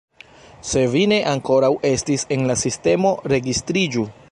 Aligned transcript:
Se 0.69 0.81
vi 0.93 1.03
ne 1.11 1.19
ankoraŭ 1.33 1.69
estis 1.91 2.25
en 2.37 2.49
la 2.53 2.57
sistemo, 2.65 3.15
registriĝu. 3.35 4.11